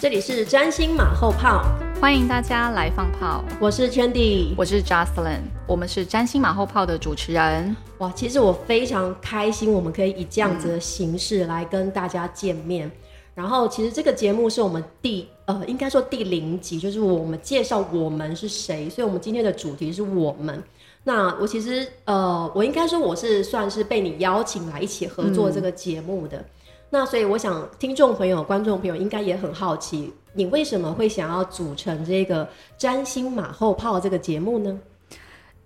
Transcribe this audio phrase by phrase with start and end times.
[0.00, 1.64] 这里是占星马后炮，
[2.00, 3.42] 欢迎大家来放炮。
[3.60, 7.74] 我是 Chandy，我是 Jocelyn，我们是占星马后炮的主持人。
[7.98, 12.90] 哇，其实我非常开心，我们可以以这样子的形式来跟大家见面。
[13.34, 18.90] 然后，其实这个节目是我们第呃，应该说第零集，就是我们介绍我们是谁。
[18.90, 20.62] 所以，我们今天的主题是我们。
[21.04, 26.44] 那我其实呃，我应该说我是算是被你邀请来一起合作这个节目的。
[26.90, 34.78] 那所以我想，听众朋友、观众朋友应该也很好奇，你为什么会想要组成这个占星马后炮这个节目呢？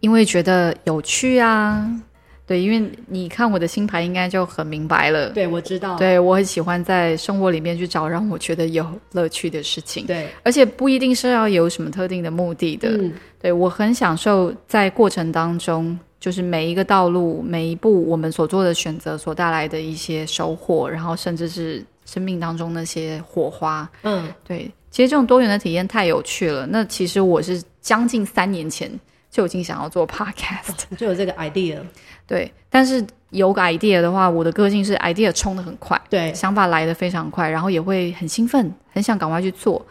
[0.00, 1.86] 因为觉得有趣啊。
[2.46, 5.28] 对，因为你看我的星牌，应该就很明白了。
[5.32, 5.98] 对，我知道。
[5.98, 10.06] 对我很喜欢在生活里面去找让我觉得有乐趣的事情。
[10.06, 12.88] 对，而且不一定是要有什么特定的目的的。
[12.88, 15.98] 嗯，对我很享受在过程当中。
[16.20, 23.88] 就是每一个道路，每一步我们所做的选择所带来的一些收获，然后甚至是生命当中那些火花。
[24.02, 26.66] 嗯，对，其实这种多元的体验太有趣了。
[26.66, 28.90] 那其实我是将近三年前
[29.30, 31.78] 就已经想要做 podcast， 就有这个 idea。
[32.26, 39.84] 对，但是有个 idea 的话，我的个性是 idea 冲的很快，对，想法来的非常快，然后也会很兴奋，很想赶快去做。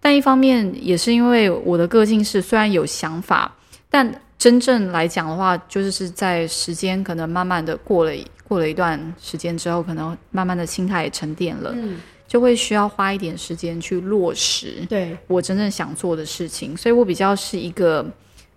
[0.00, 3.54] 但一方面也是因为我的个性是虽然有想法，
[3.88, 4.12] 但
[4.44, 8.12] 真正来讲的话，就是是在时间可能慢慢的过了
[8.46, 16.76] 过了一段时间之后，可能慢慢的心态也沉淀了，嗯，就会需要花一点时间去落实，对我真正想做的事情。
[16.76, 18.04] 所以我比较是一个，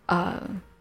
[0.08, 0.34] 呃，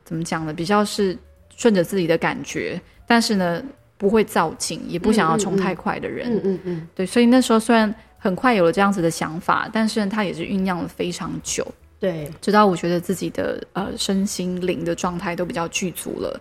[0.05, 0.53] 怎么讲呢？
[0.53, 1.17] 比较是
[1.55, 3.63] 顺着自己的感觉，但是呢，
[3.97, 7.07] 不会造进，也不想要冲太快的人，嗯嗯嗯，对。
[7.07, 11.65] 所以那时候虽然很快有了这样子的想法，但是它也是酝酿了非常久。
[11.99, 16.41] 对，直到我觉得自己的呃身心灵的状态都比较具足了，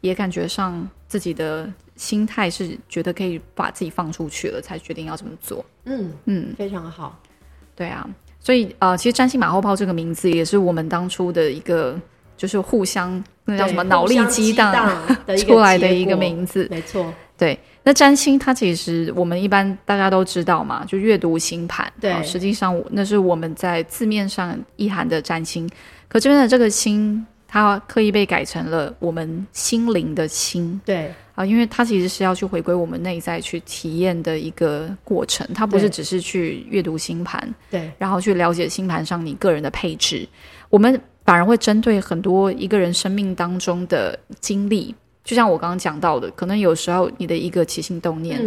[0.00, 5.64] 也感觉上自己的心态是觉得可以把自己放出去了，才决定要这么做。
[5.84, 7.18] 嗯嗯，非常好。
[7.76, 8.08] 对啊，
[8.40, 11.98] 所以呃，其实“占星马后炮”这个名字也是我们当初的一个，
[12.36, 14.74] 就是互相那叫什么脑力激荡
[15.46, 16.66] 出来的一个名字。
[16.70, 17.58] 没错，对。
[17.86, 21.90] 那占星它其实我们一般大家都知道嘛，就阅读星盘。
[22.00, 25.70] 对，实际上那是我们在字面上意涵的占星。
[26.08, 30.80] 可这边的这个星，它刻意被改成了我们心灵的心。
[30.84, 37.54] 对啊，因为它其实是要去回归我们内在去体验的一个过程，它不是只是去阅读星盘。
[37.70, 40.28] 对，然后去了解星盘上你个人的配置。
[40.70, 44.92] 我们反而会针对很多一个人生命当中的经历。
[45.26, 48.40] 就像我刚刚讲到的，可能有时候你的一个起心动念，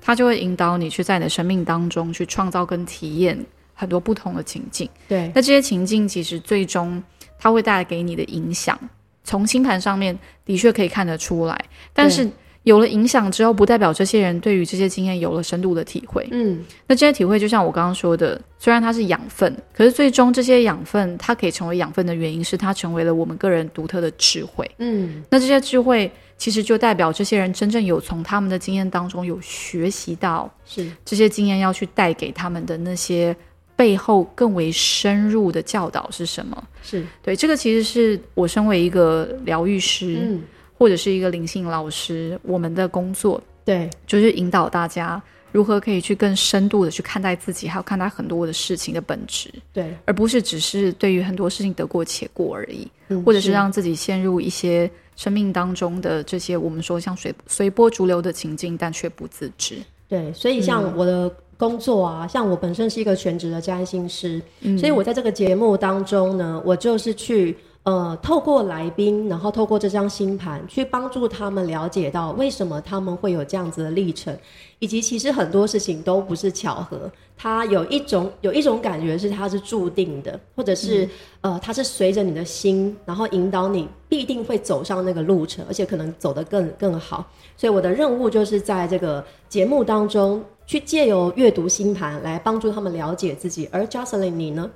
[0.00, 3.36] 它就会引导你去在你的生命当中去创造跟体验
[3.72, 4.88] 很多不同的情境。
[5.08, 7.02] 对，那这些情境其实最终
[7.38, 8.78] 它会带来给你的影响，
[9.24, 12.30] 从星盘上面的确可以看得出来，但是。
[12.66, 16.26] 有了影响之后，不代表这些人对于这些经验有了深度的体会。
[16.32, 24.68] 嗯，那这些体会就像我刚刚说的，虽然它是养分，可是最终这些养分它可以成为养分的原因是它成为了我们个人独特的智慧。
[24.78, 33.34] 嗯，那这些智慧其实就代表这些人真正有从他们的经验当中有学习到，是这些经验要去带给他们的那些
[33.74, 36.68] 背后更为深入的教导是什么？
[36.82, 40.18] 是对这个其实是我身为一个疗愈师。
[40.20, 40.42] 嗯。
[40.78, 52.86] 或者是一个灵性老师，我们的工作对，就是引导大家如何可以去更深度的去看待自己，还有看待很多的事情的本质，对，而不是只是对于很多事情得过且过而已，
[53.24, 59.78] 或者是让自己陷入一些生命当中的这些我们说像随随波逐流的情境，但却不自知。
[60.08, 64.40] 对，所以像我的工作啊，像我本身是一个全职的占星师，
[64.78, 67.56] 所以我在这个节目当中呢，我就是去。
[67.86, 74.36] 呃，透过来宾，然后透过这张星盘，去帮助他们了解到为什么他们会有这样子的历程，
[74.80, 81.08] 以及其实很多事情都不是巧合，它有一种有一种感觉是它是注定的，或者是
[81.42, 87.24] 呃，它是随着你的心，然后引导你必定会走上那个路程，而且可能走得更更好。
[87.56, 93.68] 所以我的任务就是在这个节目当中，去借由阅读星盘来帮助他们了解自己。
[93.70, 94.68] 而 Jocelyn 你呢？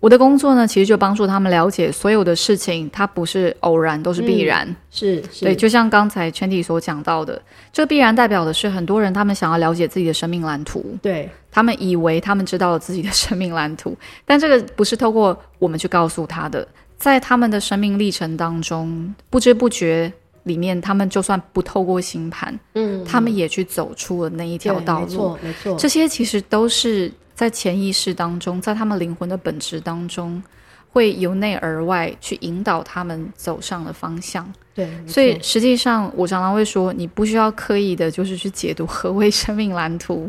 [0.00, 4.76] 我的工作呢，其实就帮助他们了解所有的事情，它不是偶然，都是必然。
[4.92, 7.42] 是，对，就像刚才 Chandy 所讲到的，
[7.72, 16.66] 这个必然代表的是很多人他们想要了解自己的生命蓝图，对他们以为他们知道了自己的生命蓝图， 但这个不是透过我们去告诉他的，
[16.96, 20.12] 在他们的生命历程当中，不知不觉
[20.44, 25.06] 里面，他们就算不透过星盘，嗯，他们也去走出了那一条道路。
[25.06, 27.12] 没错，没错，这些其实都是。
[27.38, 30.42] 在潜意识当中，在他们灵魂的本质当中，
[30.90, 34.52] 会由内而外去引导他们走上了方向。
[34.74, 40.28] 对，所以实际上我常常会说，你不需要刻意的，就是去解读何为生命蓝图，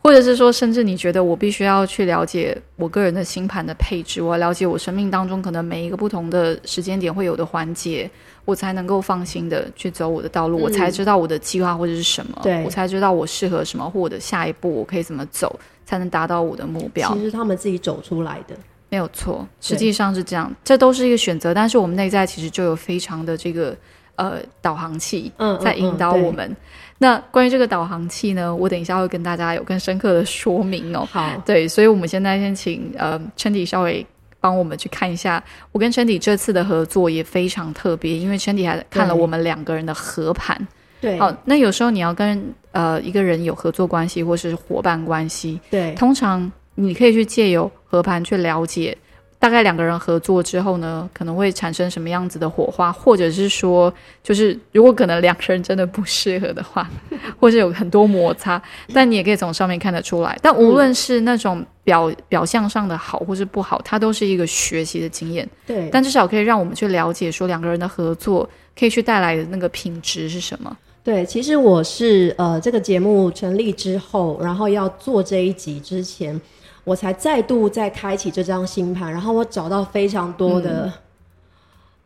[0.00, 8.08] 或者是说，甚至你觉得我必须要去了解我个人的星盘的配置，我要了解我生命当中可能每一个不同的时间点会有的环节，
[8.44, 15.58] 我才能够放心的去走我的道路，我才知道我的计划或者是什么，我才知道我适合什么，或我的下一步我可以怎么走。
[15.86, 17.10] 才能达到我的目标。
[17.14, 18.54] 其实他们自己走出来的，
[18.90, 19.48] 没有错。
[19.60, 21.54] 实际上是这样，这都是一个选择。
[21.54, 23.74] 但是我们内在其实就有非常的这个
[24.16, 26.54] 呃导航器在引导我们。
[26.98, 31.06] 那关于这个导航器呢，我等一下会跟大家有更深刻的说明哦。
[31.10, 34.04] 好，对，所以我们现在先请呃陈迪稍微
[34.40, 35.42] 帮我们去看一下。
[35.72, 40.66] 我跟陈迪这次的合作也非常特别，因为陈迪还看了我们两个人的合盘。
[41.06, 48.98] 对，好，那有时候你要跟呃一个人有合作关系或是伙伴关系，对，通常你可以去借由合盘去了解，
[49.38, 56.90] 大概两个人合作之后呢，可能会产生什么样子的火花，或者是说，就是如果可能两个人真的不适合的话，
[57.38, 58.60] 或者有很多摩擦，
[58.92, 60.36] 但你也可以从上面看得出来。
[60.42, 65.48] 但无论是那种表表象上的好或是不好，它都是一个学习的经验。
[65.64, 70.76] 对，但至少可以让我们去了解说两个人的合作可以去带来的那个品质是什么。
[71.06, 76.40] 对，其实我是呃，这个节目成立之后，然后要做这一集之前，
[76.82, 80.92] 我才再度再开启这张星盘，然后我找到非常多的，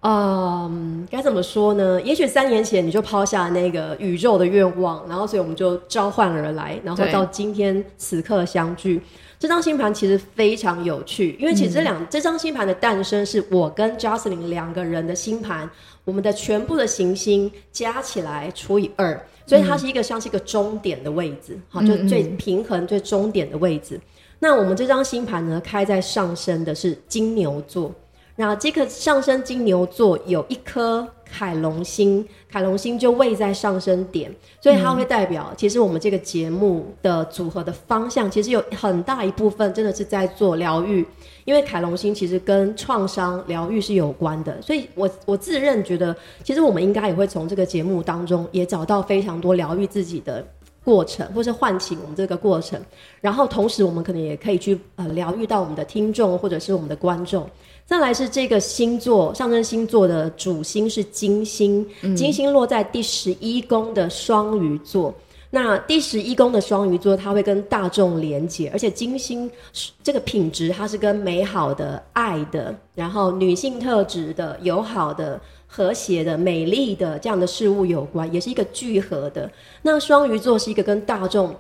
[0.03, 1.99] 嗯，该怎么说呢？
[2.03, 9.01] 也许三年前你就抛下那个宇宙的愿望，然后所以我们就召唤而来，然后到今天此刻相聚。
[9.39, 15.71] 这张星盘其实非常有趣，因为其实这两这张星盘的诞生是我跟 Jocelyn 两个人的星盘。
[16.05, 24.01] 我们的全部的行星加起来除以二，所以它是一个像是一个终点的位置，好，就最平衡、最终点的位置。
[24.39, 27.93] 那我们这张星盘呢，开在上升的是金牛座。
[28.37, 41.07] 那这个上升金牛座有一颗凯龙星，凯龙星就位在上升点，所以它会代表，其实我们这个节目的组合的方向，其实有很大一部分真的是在做疗愈。
[41.51, 50.47] 因为凯龙星其实跟创伤疗愈是有关的，所以我我自认觉得，其实我们应该也会从这个节目当中也找到非常多疗愈自己的
[50.85, 52.81] 过程，或是唤醒我们这个过程。
[53.21, 57.45] 然后同时，我们可能也可以去呃疗愈到我们的听众或者是我们的观众。
[57.85, 65.13] 再来是这个星座上升星座的主星是金星，金星落在第十一宫的双鱼座。
[65.53, 69.51] 那第十一宫的双鱼座，它会跟大众连接，而且金星
[70.01, 79.51] 这个品质，它是跟美好的、爱的，然后女性特质的、友好的、和谐的、美丽的这样的事物有关，也是一个聚合的。
[79.83, 81.53] 那双鱼座是一个跟大众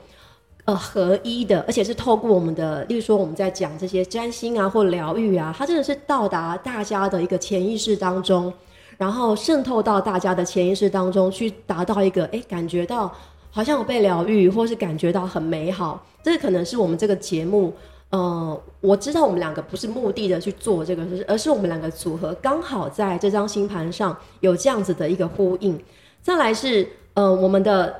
[0.66, 8.52] 呃合一的，而且是透过我们的，例如说我们在讲这些占星啊或疗愈啊，它真的是到达大家的一个潜意识当中，
[8.96, 13.12] 然后渗透到大家的潜意识当中去，达到一个哎感觉到。
[13.50, 17.72] 好像有被疗愈，或是感觉到很美好，这可能是我们这个节目。
[18.10, 25.80] 呃，我知道我们两个不是目的的去做这个，而是我们两个组合刚好在这张星盘上有这样子的一个呼应。
[26.20, 27.94] 再来是呃，我们的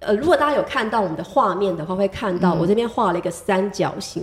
[0.00, 4.22] 呃，如果大家有看到我们的画面的话，会看到我这边画了一个三角形。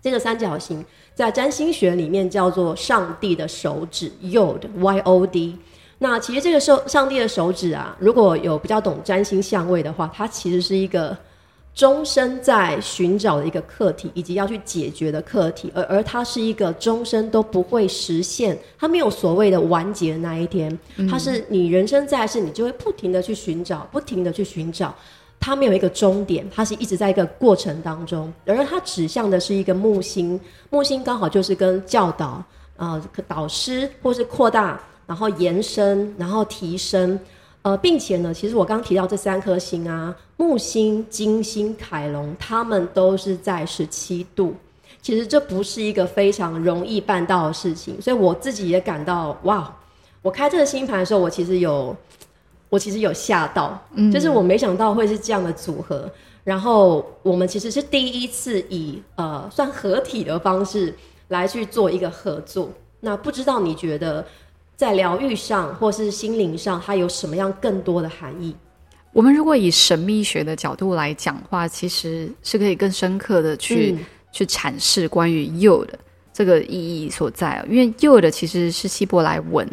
[0.00, 0.84] 这个三角形
[1.14, 5.56] 在占星学里面叫做上帝的手指，Yod，Y O D。
[6.04, 11.16] 那其实这个手上帝的手指啊，如果有比较懂占星相位的话，它其实是一个
[11.74, 20.78] 终身在寻找的一个课题，以及要去解决的课题，而而它是一个终身都不会实现，它没有所谓的完结的那一天，
[21.10, 24.94] 它是你人生在世，你就会不停的去寻找，不停的去寻找，
[25.40, 32.44] 它没有一个终点，它是一直在一个过程当中，而它指向的是一个木星，木星刚好就是跟教导
[32.76, 34.78] 啊导师或是扩大。
[35.06, 37.18] 然后延伸，然后提升，
[37.62, 44.54] 呃，并且呢，其实我刚提到这三颗星啊，木星、金星、凯龙，他们都是在十七度。
[45.02, 49.74] 其实这不是一个非常容易办到的事情，所以我自己也感到哇！
[50.22, 51.96] 我开这个星盘的时候，我其实有，
[52.68, 53.78] 我其实有吓到，
[54.12, 56.10] 就是我没想到会是这样的组合。
[56.42, 60.94] 然后我们其实是第一次以呃算合体的方式。
[61.28, 62.68] 来去做一个合作。
[63.00, 64.24] 那不知道你觉得
[64.84, 68.54] 在疗愈上或是心灵上，它有什么样更多的含义？
[69.14, 73.96] 我们如果以神秘学的角度来讲话，其实是可以更深刻的去
[74.30, 75.98] 去阐释关于 “you” 的
[76.34, 77.64] 这个意义所在。
[77.66, 79.66] 因为 “you” 的其实是希伯来文。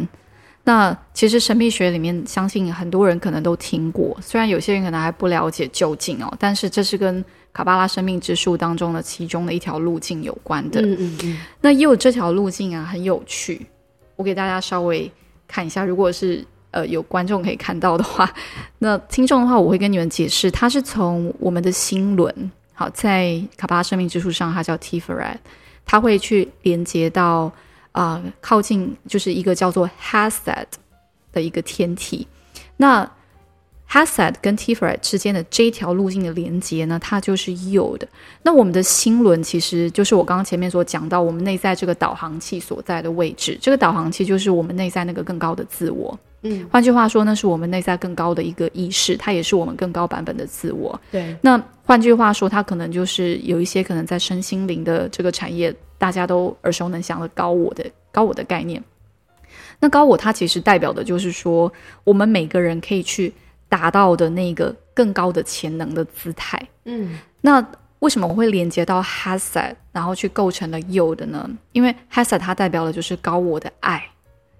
[0.64, 10.80] 那其实神秘学里面，相信很多人可能都听过，虽然有些人可能还不了解究竟哦，但是这是跟卡巴拉生命之树当中的其中的一条路径有关的。
[10.80, 11.38] 嗯嗯嗯。
[11.60, 13.66] 那也有这条路径啊，很有趣，
[14.22, 15.12] 我给大家稍微
[15.48, 15.84] 看一下。
[15.84, 18.32] 如果是呃有观众可以看到的话，
[18.80, 25.38] 那听众的话，我会跟你们解释，它是从我们的心轮，好，在卡巴生命之树上，它叫 Tiferet，
[25.86, 27.52] 它会去连接到。
[27.94, 30.64] 啊，靠近就是一个叫做 Hasad
[31.34, 32.26] 的一个天体。
[32.78, 33.12] 那
[33.92, 38.08] Hasad 跟 Tiferet 之间的这一条路径的连接呢，它就是有的。
[38.42, 43.58] 那我们的心轮其实就是我刚刚前面所讲到，我们内在这个导航器所在的位置。
[43.62, 46.18] 这个导航器就是我们内在那个更高的自我。
[46.44, 51.00] 嗯，换句话说，那是我们内在更高的一个意识，它也是我们更高版本的自我。
[51.12, 51.36] 对。
[51.42, 55.76] 那换句话说，它可能就是有一些可能在身心灵的这个产业。
[56.02, 58.84] 大家都耳熟能详的高我的高我的概念，
[59.80, 61.72] 那高我它其实代表的就是说，
[62.04, 63.32] 我们每个人可以去
[63.72, 66.62] 达到的那个更高的潜能的姿态。
[66.84, 67.66] 嗯，那
[68.00, 71.50] 为什么我会连接到 Hasad，然后去构成了 You 的呢？
[71.72, 74.04] 因为 Hasad 它代表的就是高我的爱，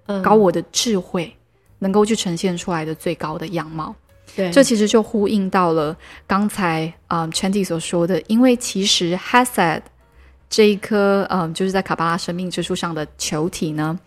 [0.06, 1.36] 嗯高我的智慧，
[1.80, 3.94] 能够去呈现出来的最高的样貌。
[4.34, 5.94] 对，这其实就呼应到了
[6.26, 9.82] 刚才啊 Chandy 所说的，因为其实 Hasad。
[10.54, 13.98] 这一颗，嗯，就是在卡巴拉生命之树上的球体呢，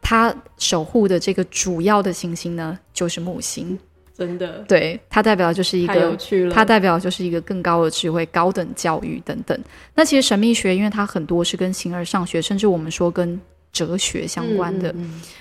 [0.00, 3.78] 它守护的这个主要的行星呢，就是木星。
[4.20, 6.14] 真的，对它代表就是一个，
[6.52, 9.58] 它代表就是一个更高的智慧、高等教育等等。
[9.94, 13.40] 那其实神秘学，因为它很多是跟形而上学，甚至我们说跟
[13.72, 14.94] 哲学相关的。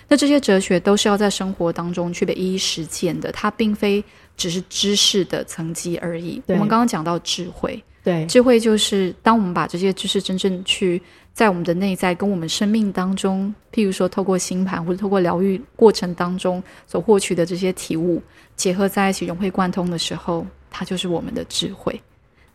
[0.07, 4.01] 那这些哲学都是要在生活当中去被一一实践的，它并非
[4.37, 6.41] 只是知识的层级而已。
[6.47, 7.83] 我们刚刚讲到智慧。
[8.03, 11.01] 对，智慧就是当我们把这些知识真正去
[11.33, 18.21] 在我们的内在跟我们生命当中，譬如说透过星盘或者透过疗愈过程当中所获取的这些体悟
[18.55, 22.01] 结合在一起融会贯通的时候，它就是我们的智慧。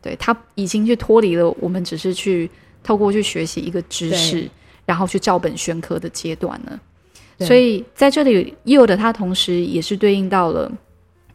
[0.00, 2.50] 对，它已经去脱离了我们只是去
[2.82, 4.48] 透过去学习一个知识，
[4.86, 6.80] 然后去照本宣科的阶段了。
[7.40, 10.72] 所以在这里，You 的它同时也是对应到了。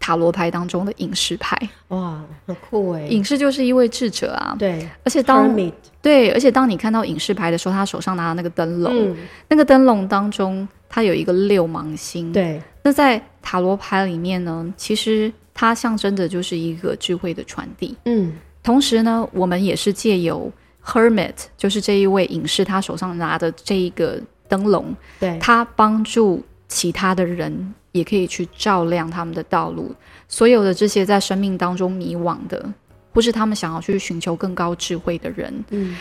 [0.09, 1.55] 塔罗牌当中的隐士牌，
[1.89, 3.05] 哇，很酷哎！
[3.09, 4.89] 隐士就是一位智者啊，对。
[5.03, 5.55] 而且当
[6.01, 9.15] 对，而且当你看到隐士牌的时候，他手上拿的那个灯笼，
[9.49, 12.33] 那个灯笼当中，它有一个六芒星。
[12.33, 12.59] 对。
[12.81, 17.95] 那在塔罗牌里面呢，其实它象征的就是一个智慧的传递。
[18.05, 18.33] 嗯。
[18.63, 20.51] 同时呢，我们也是借由
[20.83, 27.75] Hermit，就是这一位隐士，他手上拿的这一个灯笼，对，他帮助其他的人。
[27.91, 29.93] 也可以去照亮他们的道路。
[30.27, 32.71] 所有的这些在生命当中迷惘的，
[33.13, 35.97] 或是他们想要去寻求更高智慧的人，嗯，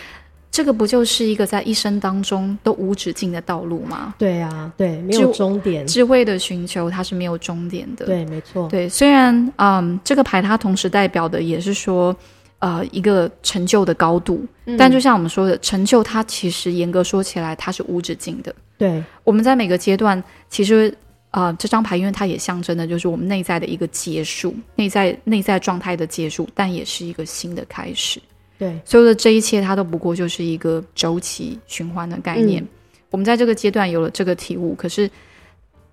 [0.50, 4.14] 这个不就是一个在一生当中都无止境的道路吗？
[4.18, 5.86] 对啊，对，没有终点。
[5.86, 8.04] 智慧的寻求它是没有终点的。
[8.04, 8.68] 对，没错。
[8.68, 12.14] 对，虽然嗯，这个牌它同时代表的也是说，
[12.58, 14.44] 呃，一个成就的高度，
[14.76, 18.54] 但就像我们说的，成就它其实严格说起来，它是无止境的。
[18.76, 20.94] 对，我们在每个阶段其实。
[21.30, 28.20] 啊，这张牌因为它也象征的就是我们内在的一个结束，内在内在状态的结束，但也是一个新的开始。
[28.58, 32.66] 对，所有的这一切，它都不过就是一个周期循环的概念。
[33.10, 35.08] 我们在这个阶段有了这个体悟，可是，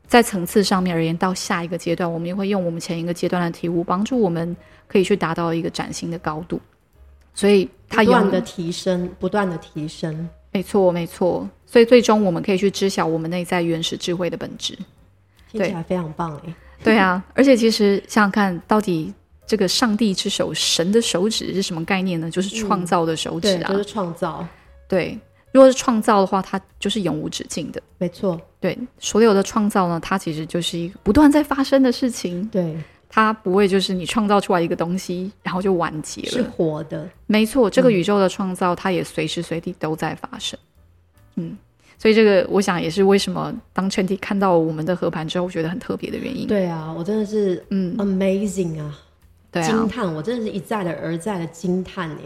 [0.08, 4.56] 在层次上面而言，到下一个阶段，我们也会用我们前一个阶段的体悟，帮助我们
[4.88, 6.60] 可以去达到一个崭新的高度。
[7.34, 11.48] 所以，它不断的提升，不断的提升，没错，没错。
[11.66, 14.78] 所以，最终我们可以去知晓我们内在原始智慧的本质。
[15.60, 19.14] 听起来非常棒哎，对啊， 而且其实想想看，到底
[19.48, 22.30] 这个上帝之手、神的手指是什么概念呢？
[22.30, 24.46] 就是创造的手指啊，就是创造。
[24.88, 25.18] 对，
[25.52, 27.82] 如果是创造的话，它就是永无止境的。
[27.98, 32.48] 没错，对，所有的创造呢，它其实就是一个不断在发生的事情。
[32.50, 32.76] 对，
[33.10, 36.30] 它不会就是你创造出来一个东西，然后就完结了。
[36.30, 40.60] 是活的，没错，这个宇宙的创造，它也随时随地都在发生。
[41.36, 41.58] 嗯。
[41.98, 46.48] 所以这个，我想也是为什么当全体看到我们的合盘之后，觉得很特别的原因。
[46.48, 49.00] 对啊，我真的是嗯，amazing 啊，
[49.64, 50.14] 惊叹！
[50.14, 52.20] 我真的是一再的而再的惊叹哎。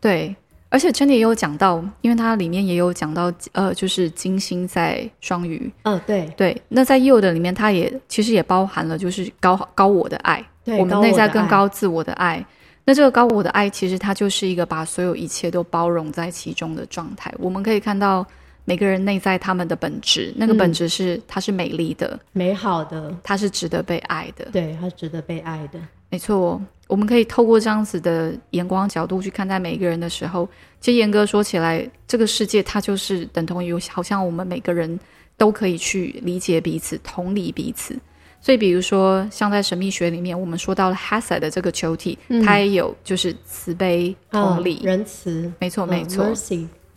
[0.00, 0.34] 对，
[0.68, 5.70] 而且全体也有讲到，因为它里面也有讲到，呃，就是金星在双鱼。
[5.84, 6.60] 嗯，对对。
[6.68, 10.44] 那在 You 的里面，它也其实也包含了就是高高我的爱，
[10.78, 12.44] 我们内在更高自我的爱。
[12.84, 17.32] 那这个高我的爱，其实它就是一个把所有一切都包容在其中的状态。
[17.38, 18.26] 我们可以看到
[18.64, 24.48] 每个人内在他们的本质，那个本质是它是美丽的、美好的，它是值得被爱的。
[24.52, 25.78] 对，它是值得被爱的。
[26.10, 30.48] 没错，我们可以透过这样子的眼光角度去看待每一个人的时候，
[30.80, 34.98] 其实严格说起来，这个世界它就是等同于好像我们每个人
[35.36, 37.98] 都可以去理解彼此、同理彼此。
[38.44, 45.50] 所以，比如说像在神秘学里面，我们说到了 Hesed 的这个球体，它也有就是慈悲、同理、仁慈。
[45.60, 46.26] 没错，没错，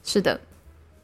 [0.03, 0.39] 是的，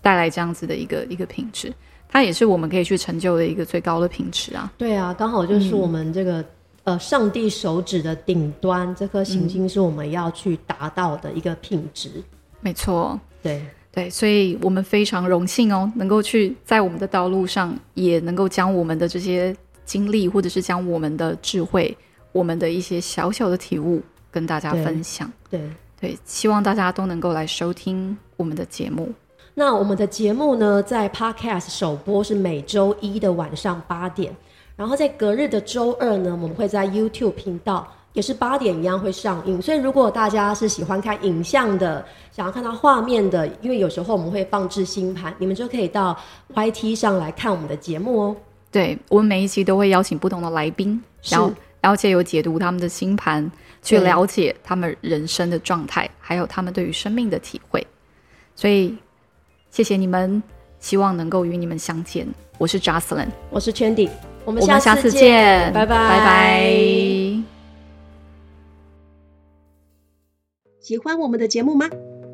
[0.01, 1.73] 带来这样子的一个一个品质，
[2.09, 4.71] 它也是我们可以去成就的一个最高的品质啊。
[4.77, 6.43] 对啊，刚好就是我们这个。
[6.83, 12.09] 呃，上帝手指的顶端，这颗行星是我们要去达到的一个品质。
[12.59, 19.55] 没错，对对，所以我们非常荣幸哦，能够去在我们的道路上，也能够将我们的这些
[19.85, 21.95] 经历，或者是将我们的智慧，
[22.31, 25.31] 我们的一些小小的体悟，跟大家分享。
[25.51, 25.61] 对
[25.99, 29.13] 对，希望大家都能够来收听我们的节目。
[29.53, 34.35] 那我们的节目呢，在 Podcast 首播是每周一的晚上八点。
[34.77, 39.61] 然后在隔日的周二呢，我们会在 YouTube 频道也是八点一样会上映。
[39.61, 46.17] 所以如果大家是喜欢看影像的，想要看到画面的，因为有时候我们会放置星盘，你们就可以到
[46.55, 48.35] YT 上来看我们的节目哦。
[48.71, 53.51] 对我们每一期都会邀请不同的来宾，然后而且有解读他们的星盘，
[53.83, 57.85] 去了解他们人生的状态，还有他们对于生命的体会。
[58.55, 58.97] 所以
[59.71, 60.43] 谢谢你们，
[60.81, 62.27] 希望能够与你们相见。
[62.57, 64.09] 我是 Jocelyn，我是 Chandy。
[64.43, 66.63] 我们下次见，拜拜拜拜。
[70.81, 71.89] 喜欢我们的节目吗？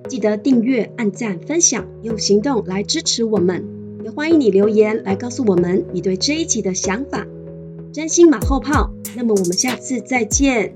[0.10, 3.64] 记得订阅、按赞、分享，用行动来支持我们。
[4.04, 7.28] 也欢迎你留言来告诉我们你对这一集的想法。
[7.94, 10.76] 真心马后炮，那么我们下次再见。